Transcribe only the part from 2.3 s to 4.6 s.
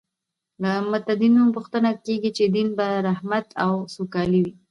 چې دین به رحمت او سوکالي وي.